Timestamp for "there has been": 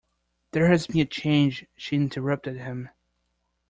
0.53-1.01